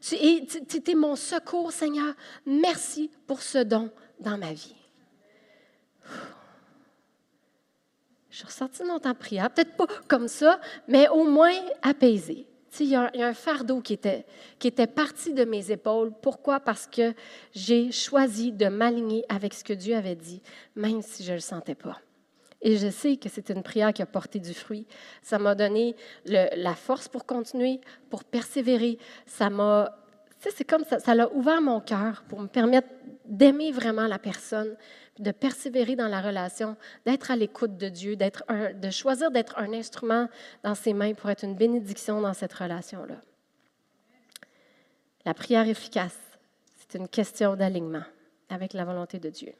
[0.00, 2.14] Tu étais mon secours, Seigneur.
[2.46, 4.74] Merci pour ce don dans ma vie.
[8.30, 11.52] Je suis ressortie de mon temps de prière, peut-être pas comme ça, mais au moins
[11.82, 12.46] apaisée
[12.78, 14.24] il y, a un fardeau qui était,
[14.58, 16.12] qui était parti de mes épaules.
[16.22, 16.60] Pourquoi?
[16.60, 17.14] Parce que
[17.52, 20.42] j'ai choisi de m'aligner avec ce que Dieu avait dit,
[20.76, 21.98] même si je ne le sentais pas.
[22.62, 24.86] Et je sais que c'est une prière qui a porté du fruit.
[25.22, 27.80] Ça m'a donné la force pour continuer,
[28.10, 28.98] pour persévérer.
[29.26, 29.96] Ça m'a,
[30.38, 32.88] c'est comme ça, ça l'a ouvert mon cœur pour me permettre
[33.24, 34.76] d'aimer vraiment la personne,
[35.20, 40.28] de persévérer dans la relation, d'être à l'écoute de Dieu, de choisir d'être un instrument
[40.62, 43.16] dans ses mains pour être une bénédiction dans cette relation-là.
[45.24, 46.18] La prière efficace,
[46.78, 48.04] c'est une question d'alignement
[48.48, 49.52] avec la volonté de Dieu.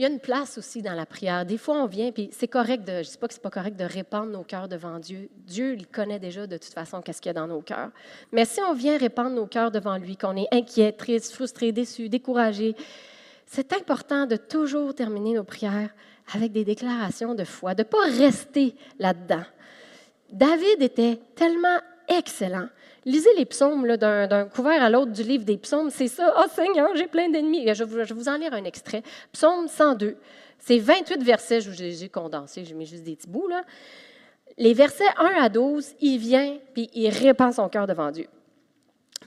[0.00, 1.44] Il y a une place aussi dans la prière.
[1.44, 3.76] Des fois, on vient, puis c'est correct de, je ne pas que c'est pas correct
[3.76, 5.28] de répandre nos cœurs devant Dieu.
[5.46, 7.90] Dieu, il connaît déjà de toute façon qu'est-ce qu'il y a dans nos cœurs.
[8.32, 12.08] Mais si on vient répandre nos cœurs devant lui, qu'on est inquiet, triste, frustré, déçu,
[12.08, 12.74] découragé,
[13.52, 15.90] c'est important de toujours terminer nos prières
[16.32, 19.42] avec des déclarations de foi, de ne pas rester là-dedans.
[20.30, 22.68] David était tellement excellent.
[23.04, 26.32] Lisez les psaumes d'un couvert à l'autre du livre des psaumes, c'est ça.
[26.38, 27.66] Oh Seigneur, j'ai plein d'ennemis.
[27.74, 29.02] Je, je vous en lire un extrait.
[29.32, 30.16] Psaume 102.
[30.60, 33.48] C'est 28 versets, je j'ai condensé, j'ai mis juste des petits bouts.
[34.58, 38.28] Les versets 1 à 12, il vient puis il répand son cœur devant Dieu.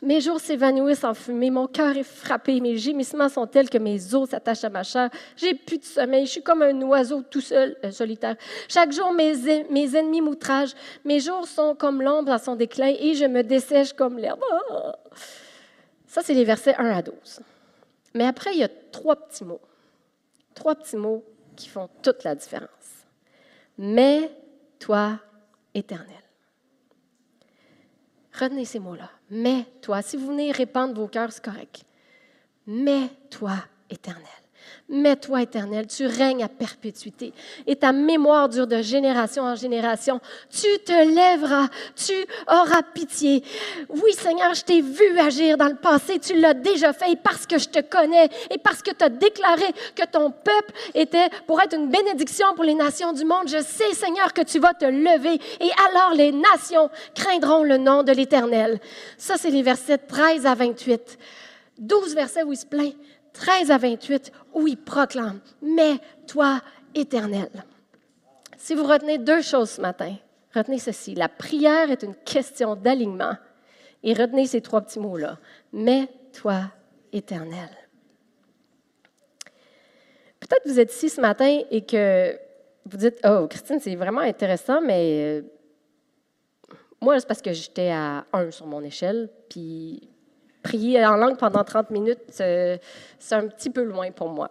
[0.01, 4.13] Mes jours s'évanouissent en fumée, mon cœur est frappé, mes gémissements sont tels que mes
[4.13, 5.09] os s'attachent à ma chair.
[5.37, 8.35] J'ai plus de sommeil, je suis comme un oiseau tout seul, euh, solitaire.
[8.67, 9.33] Chaque jour, mes,
[9.69, 10.73] mes ennemis m'outragent,
[11.05, 14.41] mes jours sont comme l'ombre à son déclin et je me dessèche comme l'herbe.
[16.07, 17.39] Ça, c'est les versets 1 à 12.
[18.13, 19.61] Mais après, il y a trois petits mots.
[20.53, 21.23] Trois petits mots
[21.55, 22.69] qui font toute la différence.
[23.77, 24.29] Mais
[24.79, 25.19] toi,
[25.73, 26.07] éternel.
[28.33, 29.09] Retenez ces mots-là.
[29.35, 31.83] Mais toi, si vous venez répandre vos cœurs, c'est correct.
[32.67, 33.55] Mais toi,
[33.89, 34.42] éternel.
[34.89, 37.33] Mais toi, Éternel, tu règnes à perpétuité
[37.65, 40.19] et ta mémoire dure de génération en génération.
[40.49, 42.13] Tu te lèveras, tu
[42.47, 43.43] auras pitié.
[43.89, 47.45] Oui, Seigneur, je t'ai vu agir dans le passé, tu l'as déjà fait et parce
[47.45, 51.61] que je te connais et parce que tu as déclaré que ton peuple était pour
[51.61, 53.47] être une bénédiction pour les nations du monde.
[53.47, 58.03] Je sais, Seigneur, que tu vas te lever et alors les nations craindront le nom
[58.03, 58.79] de l'Éternel.
[59.17, 61.17] Ça, c'est les versets 13 à 28.
[61.79, 62.93] 12 versets où il se plaint
[63.33, 66.61] 13 à 28, où il proclame, Mais toi,
[66.95, 67.49] éternel.
[68.57, 70.15] Si vous retenez deux choses ce matin,
[70.53, 71.15] retenez ceci.
[71.15, 73.35] La prière est une question d'alignement.
[74.03, 75.37] Et retenez ces trois petits mots-là.
[75.71, 76.71] Mais toi,
[77.11, 77.69] éternel.
[80.39, 82.37] Peut-être que vous êtes ici ce matin et que
[82.85, 85.41] vous dites, oh, Christine, c'est vraiment intéressant, mais euh,
[86.99, 90.09] moi, c'est parce que j'étais à 1 sur mon échelle, puis
[90.63, 92.79] prier en langue pendant 30 minutes, c'est
[93.31, 94.49] un petit peu loin pour moi.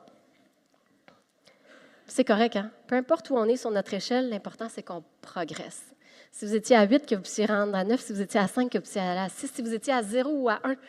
[2.07, 2.71] C'est correct, hein?
[2.87, 5.83] Peu importe où on est sur notre échelle, l'important, c'est qu'on progresse.
[6.31, 8.49] Si vous étiez à 8, que vous puissiez rendre à 9, si vous étiez à
[8.49, 10.75] 5, que vous puissiez aller à 6, si vous étiez à 0 ou à 1,
[10.75, 10.81] que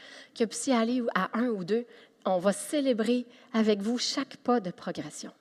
[0.41, 1.85] vous puissiez aller à 1 ou 2,
[2.25, 5.31] on va célébrer avec vous chaque pas de progression.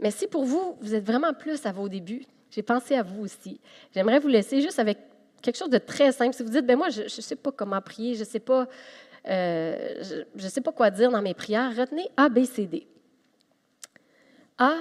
[0.00, 3.22] Mais si pour vous, vous êtes vraiment plus à vos débuts, j'ai pensé à vous
[3.22, 3.60] aussi.
[3.94, 4.98] J'aimerais vous laisser juste avec
[5.42, 6.34] quelque chose de très simple.
[6.34, 8.66] Si vous dites, ben moi, je ne sais pas comment prier, je ne sais pas,
[9.28, 12.86] euh, je, sais pas quoi dire dans mes prières, retenez A, B, C, D.
[14.58, 14.76] A,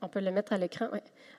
[0.00, 0.88] on peut le mettre à l'écran,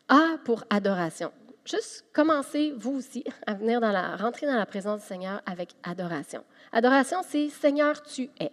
[0.08, 1.32] A pour adoration.
[1.66, 5.72] Juste commencez, vous aussi, à venir dans la, rentrer dans la présence du Seigneur avec
[5.84, 6.44] adoration.
[6.72, 8.52] Adoration, c'est Seigneur, tu es.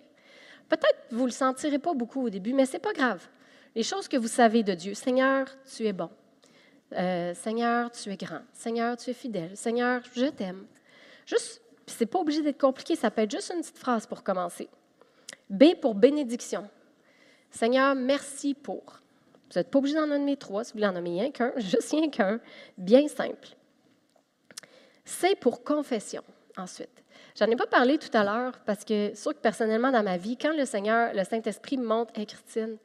[0.68, 3.24] Peut-être vous ne le sentirez pas beaucoup au début, mais ce n'est pas grave.
[3.76, 6.10] Les choses que vous savez de Dieu, Seigneur, tu es bon.
[6.94, 8.42] Euh, Seigneur, tu es grand.
[8.52, 9.56] Seigneur, tu es fidèle.
[9.56, 10.66] Seigneur, je t'aime.
[11.26, 14.68] Juste, c'est pas obligé d'être compliqué, ça peut être juste une petite phrase pour commencer.
[15.50, 16.68] B pour bénédiction.
[17.50, 19.00] Seigneur, merci pour.
[19.50, 21.90] Vous n'êtes pas obligé d'en nommer trois, si vous voulez en nommer rien qu'un, juste
[21.90, 22.40] rien qu'un,
[22.78, 23.48] bien simple.
[25.04, 26.22] C pour confession,
[26.56, 27.02] ensuite.
[27.38, 30.36] J'en ai pas parlé tout à l'heure parce que, sûr que personnellement, dans ma vie,
[30.36, 32.78] quand le Seigneur, le Saint-Esprit me montre, Hé Christine,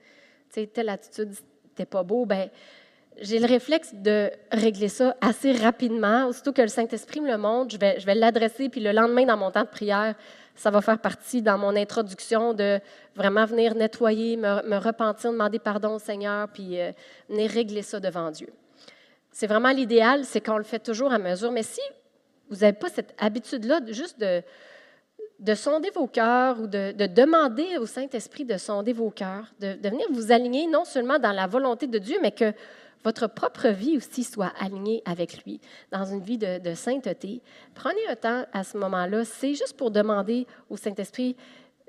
[0.51, 1.33] telle attitude,
[1.75, 2.49] t'es pas beau, ben
[3.21, 6.27] j'ai le réflexe de régler ça assez rapidement.
[6.27, 9.51] Aussitôt que le Saint-Esprit me le montre, je vais, l'adresser, puis le lendemain, dans mon
[9.51, 10.15] temps de prière,
[10.55, 12.79] ça va faire partie dans mon introduction de
[13.15, 16.91] vraiment venir nettoyer, me, repentir, demander pardon au Seigneur, puis euh,
[17.29, 18.49] venir régler ça devant Dieu.
[19.31, 21.51] C'est vraiment l'idéal, c'est qu'on le fait toujours à mesure.
[21.51, 21.81] Mais si
[22.49, 24.41] vous n'avez pas cette habitude-là, juste de,
[25.39, 30.05] de sonder vos cœurs ou de, demander au Saint-Esprit de sonder vos cœurs, de venir
[30.11, 32.53] vous aligner non seulement dans la volonté de Dieu, mais que
[33.03, 35.59] votre propre vie aussi soit alignée avec lui,
[35.91, 37.41] dans une vie de, sainteté.
[37.75, 41.35] Prenez un temps à ce moment-là, c'est juste pour demander au Saint-Esprit,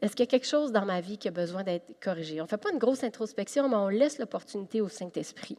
[0.01, 2.40] est-ce qu'il y a quelque chose dans ma vie qui a besoin d'être corrigé?
[2.40, 5.59] On ne fait pas une grosse introspection, mais on laisse l'opportunité au Saint-Esprit.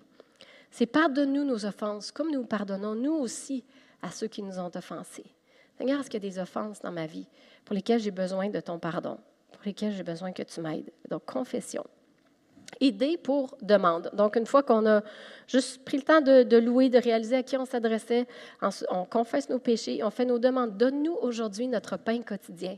[0.71, 3.63] C'est pardonne-nous nos offenses, comme nous pardonnons nous aussi
[4.01, 5.35] à ceux qui nous ont offensés.
[5.77, 7.27] Seigneur, est-ce qu'il y a des offenses dans ma vie
[7.65, 9.19] pour lesquelles j'ai besoin de ton pardon,
[9.51, 10.91] pour lesquelles j'ai besoin que tu m'aides?
[11.09, 11.85] Donc, confession.
[12.79, 14.09] Idée pour demande.
[14.13, 15.01] Donc, une fois qu'on a
[15.47, 18.27] juste pris le temps de, louer, de réaliser à qui on s'adressait,
[18.89, 20.77] on, confesse nos péchés, on fait nos demandes.
[20.77, 22.77] Donne-nous aujourd'hui notre pain quotidien.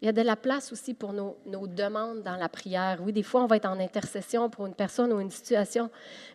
[0.00, 1.36] Il y a de la place aussi pour nos,
[1.68, 2.98] demandes dans la prière.
[3.04, 5.90] Oui, des fois, on va être en intercession pour une personne ou une situation,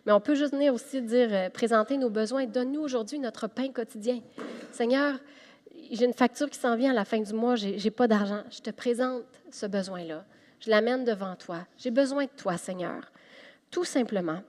[0.06, 2.46] mais on peut juste venir aussi dire, euh, présenter nos besoins.
[2.46, 4.20] Donne-nous aujourd'hui notre pain quotidien.
[4.72, 5.16] Seigneur,
[5.90, 8.42] j'ai une facture qui s'en vient à la fin du mois, je n'ai pas d'argent.
[8.50, 10.24] Je te présente ce besoin-là.
[10.60, 11.66] Je l'amène devant toi.
[11.76, 13.10] J'ai besoin de toi, Seigneur.
[13.70, 14.42] Tout simplement.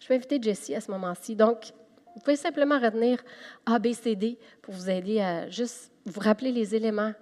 [0.00, 1.36] Je vais inviter Jessie à ce moment-ci.
[1.36, 1.72] Donc,
[2.14, 3.22] vous pouvez simplement retenir
[3.66, 7.12] A, B, C, D pour vous aider à juste vous rappeler les éléments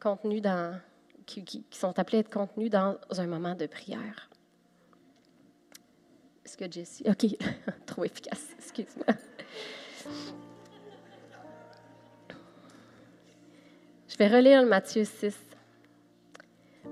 [0.00, 0.78] contenus dans,
[1.24, 4.30] qui, qui sont appelés à être contenus dans un moment de prière.
[6.44, 7.04] Est-ce que Jessie.
[7.08, 7.26] OK,
[7.86, 9.06] trop efficace, excuse-moi.
[14.08, 15.34] Je vais relire le Matthieu 6,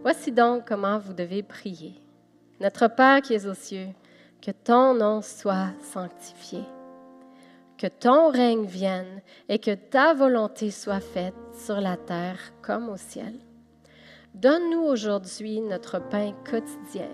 [0.03, 1.95] Voici donc comment vous devez prier.
[2.61, 3.87] Notre Père qui es aux cieux,
[4.45, 6.65] que ton nom soit sanctifié,
[7.79, 12.97] que ton règne vienne et que ta volonté soit faite sur la terre comme au
[12.97, 13.35] ciel.
[14.35, 17.11] Donne-nous aujourd'hui notre pain quotidien.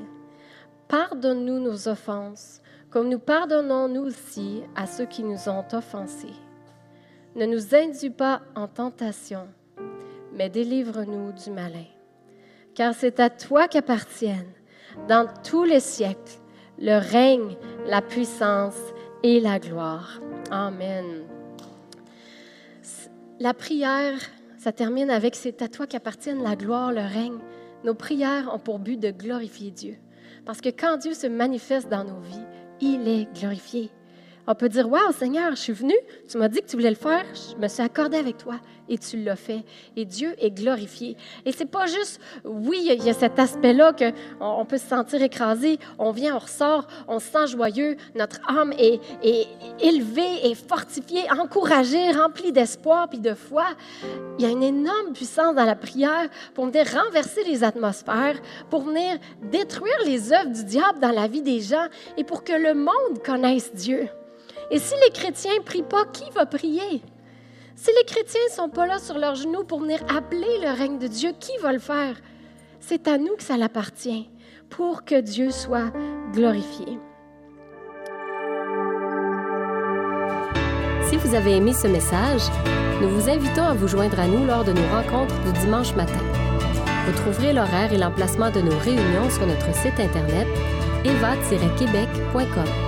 [0.88, 6.36] Pardonne-nous nos offenses, comme nous pardonnons nous aussi à ceux qui nous ont offensés.
[7.36, 9.46] Ne nous induis pas en tentation,
[10.32, 11.84] mais délivre-nous du malin
[12.78, 14.52] car c'est à toi qu'appartiennent,
[15.08, 16.38] dans tous les siècles,
[16.78, 18.78] le règne, la puissance
[19.24, 20.20] et la gloire.
[20.52, 21.24] Amen.
[23.40, 24.20] La prière,
[24.58, 27.40] ça termine avec c'est à toi qu'appartiennent la gloire, le règne.
[27.82, 29.96] Nos prières ont pour but de glorifier Dieu.
[30.46, 32.46] Parce que quand Dieu se manifeste dans nos vies,
[32.80, 33.90] il est glorifié.
[34.50, 35.92] On peut dire, Waouh, Seigneur, je suis venu,
[36.26, 38.54] tu m'as dit que tu voulais le faire, je me suis accordé avec toi
[38.88, 39.62] et tu l'as fait.
[39.94, 41.18] Et Dieu est glorifié.
[41.44, 45.20] Et c'est pas juste, oui, il y a cet aspect-là qu'on on peut se sentir
[45.20, 49.48] écrasé, on vient, on ressort, on se sent joyeux, notre âme est, est
[49.80, 53.66] élevée, est fortifiée, encouragée, remplie d'espoir puis de foi.
[54.38, 58.40] Il y a une énorme puissance dans la prière pour venir renverser les atmosphères,
[58.70, 61.86] pour venir détruire les œuvres du diable dans la vie des gens
[62.16, 64.08] et pour que le monde connaisse Dieu.
[64.70, 67.02] Et si les chrétiens ne prient pas, qui va prier?
[67.74, 70.98] Si les chrétiens ne sont pas là sur leurs genoux pour venir appeler le règne
[70.98, 72.16] de Dieu, qui va le faire?
[72.80, 74.28] C'est à nous que ça l'appartient
[74.68, 75.90] pour que Dieu soit
[76.32, 76.98] glorifié.
[81.08, 82.42] Si vous avez aimé ce message,
[83.00, 86.20] nous vous invitons à vous joindre à nous lors de nos rencontres du dimanche matin.
[87.06, 90.46] Vous trouverez l'horaire et l'emplacement de nos réunions sur notre site internet
[91.04, 92.87] eva-québec.com.